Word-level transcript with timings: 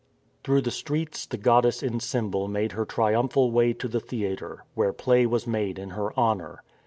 Through 0.43 0.61
the 0.61 0.71
streets 0.71 1.27
the 1.27 1.37
goddess 1.37 1.83
in 1.83 1.99
symbol 1.99 2.47
made 2.47 2.71
her 2.71 2.85
triumphal 2.85 3.51
way 3.51 3.71
to 3.73 3.87
the 3.87 3.99
theatre, 3.99 4.63
where 4.73 4.93
play 4.93 5.27
was 5.27 5.45
made 5.45 5.77
in 5.77 5.91
her 5.91 6.11
honour. 6.17 6.63